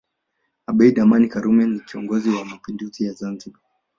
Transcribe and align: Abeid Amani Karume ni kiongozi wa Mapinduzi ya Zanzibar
Abeid 0.69 0.97
Amani 0.99 1.27
Karume 1.29 1.65
ni 1.65 1.79
kiongozi 1.79 2.29
wa 2.29 2.45
Mapinduzi 2.45 3.03
ya 3.05 3.13
Zanzibar 3.13 3.61